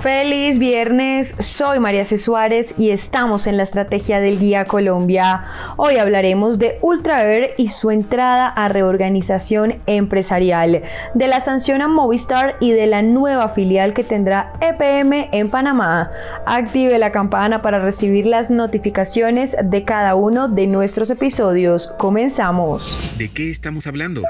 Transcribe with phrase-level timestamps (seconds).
[0.00, 2.18] Feliz viernes, soy María C.
[2.18, 5.46] Suárez y estamos en la estrategia del Guía Colombia.
[5.76, 10.82] Hoy hablaremos de Ultra Air y su entrada a reorganización empresarial,
[11.14, 16.12] de la sanción a Movistar y de la nueva filial que tendrá EPM en Panamá.
[16.46, 21.88] Active la campana para recibir las notificaciones de cada uno de nuestros episodios.
[21.98, 23.16] Comenzamos.
[23.18, 24.22] ¿De qué estamos hablando?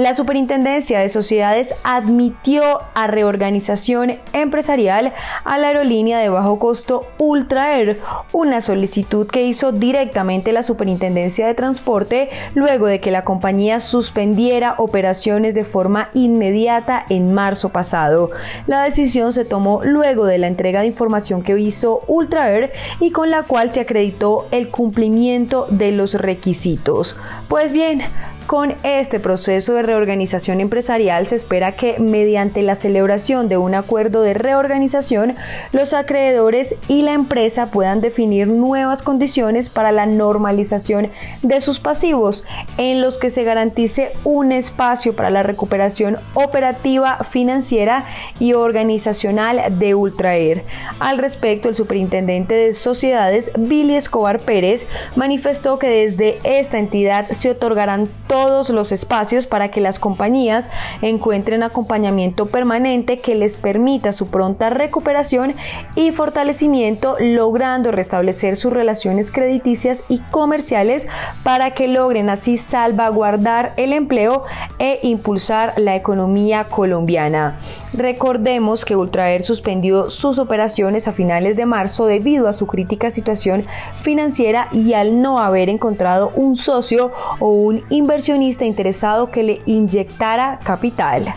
[0.00, 2.62] La Superintendencia de Sociedades admitió
[2.94, 5.12] a reorganización empresarial
[5.44, 8.00] a la aerolínea de bajo costo Ultra Air,
[8.32, 14.76] una solicitud que hizo directamente la Superintendencia de Transporte luego de que la compañía suspendiera
[14.78, 18.30] operaciones de forma inmediata en marzo pasado.
[18.66, 23.10] La decisión se tomó luego de la entrega de información que hizo Ultra Air y
[23.10, 27.18] con la cual se acreditó el cumplimiento de los requisitos.
[27.48, 28.04] Pues bien,
[28.50, 34.22] con este proceso de reorganización empresarial se espera que mediante la celebración de un acuerdo
[34.22, 35.36] de reorganización,
[35.70, 41.10] los acreedores y la empresa puedan definir nuevas condiciones para la normalización
[41.42, 42.44] de sus pasivos,
[42.76, 48.04] en los que se garantice un espacio para la recuperación operativa, financiera
[48.40, 50.64] y organizacional de Ultraer.
[50.98, 57.52] Al respecto, el superintendente de sociedades, Billy Escobar Pérez, manifestó que desde esta entidad se
[57.52, 60.70] otorgarán todos todos los espacios para que las compañías
[61.02, 65.52] encuentren acompañamiento permanente que les permita su pronta recuperación
[65.94, 71.06] y fortalecimiento, logrando restablecer sus relaciones crediticias y comerciales
[71.42, 74.44] para que logren así salvaguardar el empleo
[74.78, 77.58] e impulsar la economía colombiana.
[77.92, 83.64] Recordemos que Ultraer suspendió sus operaciones a finales de marzo debido a su crítica situación
[84.02, 90.60] financiera y al no haber encontrado un socio o un inversionista interesado que le inyectara
[90.62, 91.34] capital.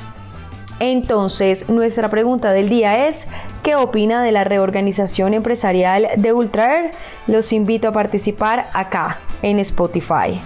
[0.80, 3.28] Entonces, nuestra pregunta del día es,
[3.63, 6.92] ¿qué opina de la reorganización empresarial de Ultraer?
[7.25, 10.40] Los invito a participar acá, en Spotify.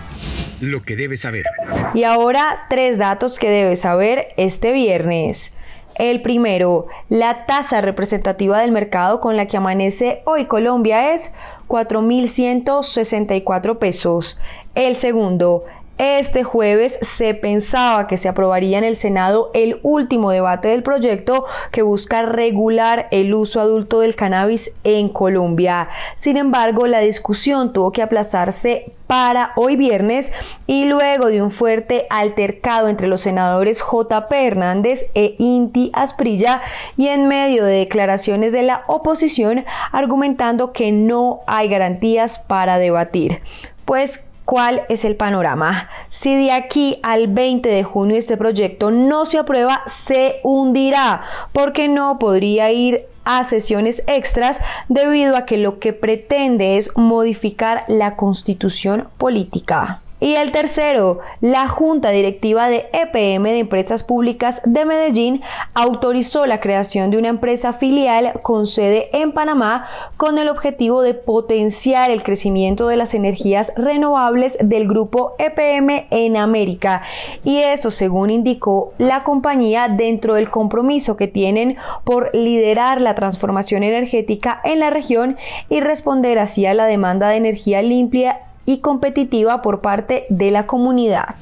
[0.61, 1.45] Lo que debes saber.
[1.93, 5.53] Y ahora, tres datos que debes saber este viernes.
[5.97, 11.33] El primero, la tasa representativa del mercado con la que amanece hoy Colombia es
[11.67, 14.39] 4.164 pesos.
[14.75, 15.63] El segundo,
[15.97, 21.45] este jueves se pensaba que se aprobaría en el Senado el último debate del proyecto
[21.71, 25.89] que busca regular el uso adulto del cannabis en Colombia.
[26.15, 30.31] Sin embargo, la discusión tuvo que aplazarse para hoy viernes
[30.67, 36.61] y luego de un fuerte altercado entre los senadores JP Hernández e Inti Asprilla
[36.97, 43.41] y en medio de declaraciones de la oposición argumentando que no hay garantías para debatir.
[43.85, 45.89] Pues ¿Cuál es el panorama?
[46.09, 51.21] Si de aquí al 20 de junio este proyecto no se aprueba, se hundirá,
[51.51, 57.83] porque no podría ir a sesiones extras debido a que lo que pretende es modificar
[57.89, 59.99] la constitución política.
[60.19, 65.41] Y el tercero, la Junta Directiva de EPM de Empresas Públicas de Medellín
[65.75, 69.85] autorizó la creación de una empresa filial con sede en Panamá
[70.17, 76.35] con el objetivo de potenciar el crecimiento de las energías renovables del grupo EPM en
[76.35, 77.03] América.
[77.43, 83.83] Y esto según indicó la compañía dentro del compromiso que tienen por liderar la transformación
[83.83, 85.37] energética en la región
[85.69, 90.67] y responder así a la demanda de energía limpia y competitiva por parte de la
[90.67, 91.35] comunidad.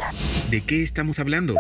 [0.50, 1.56] ¿De qué estamos hablando?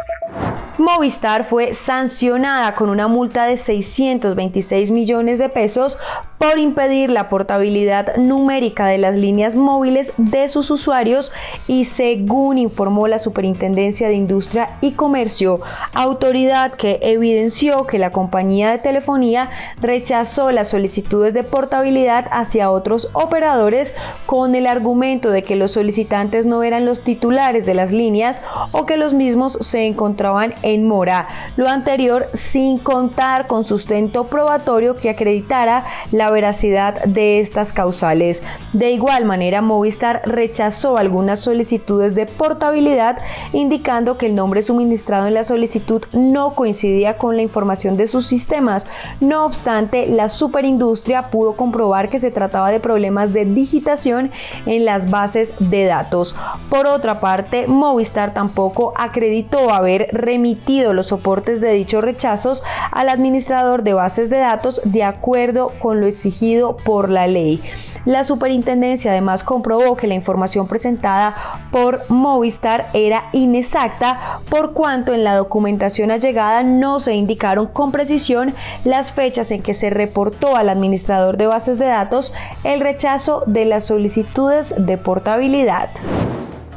[0.78, 5.98] Movistar fue sancionada con una multa de 626 millones de pesos
[6.38, 11.31] por impedir la portabilidad numérica de las líneas móviles de sus usuarios
[11.68, 15.62] y según informó la Superintendencia de Industria y Comercio,
[15.94, 19.50] autoridad que evidenció que la compañía de telefonía
[19.82, 23.96] rechazó las solicitudes de portabilidad hacia otros operadores
[24.26, 28.41] con el argumento de que los solicitantes no eran los titulares de las líneas
[28.72, 34.96] o que los mismos se encontraban en mora, lo anterior sin contar con sustento probatorio
[34.96, 38.43] que acreditara la veracidad de estas causales.
[38.73, 43.17] De igual manera, Movistar rechazó algunas solicitudes de portabilidad
[43.53, 48.25] indicando que el nombre suministrado en la solicitud no coincidía con la información de sus
[48.25, 48.87] sistemas.
[49.19, 54.31] No obstante, la superindustria pudo comprobar que se trataba de problemas de digitación
[54.66, 56.36] en las bases de datos.
[56.70, 63.84] Por otra parte, Movistar tampoco acreditó haber remitido los soportes de dichos rechazos al administrador
[63.84, 67.62] de bases de datos de acuerdo con lo exigido por la ley.
[68.05, 71.35] La superintendencia además comprobó que la información presentada
[71.72, 78.53] por Movistar era inexacta por cuanto en la documentación allegada no se indicaron con precisión
[78.84, 82.31] las fechas en que se reportó al administrador de bases de datos
[82.63, 85.90] el rechazo de las solicitudes de portabilidad.